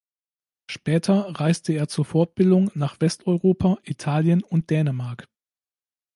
Später 0.67 1.39
reiste 1.39 1.73
er 1.73 1.87
zur 1.87 2.05
Fortbildung 2.05 2.71
nach 2.73 2.99
Westeuropa, 2.99 3.77
Italien 3.83 4.41
und 4.43 4.71
Dänemark. 4.71 5.29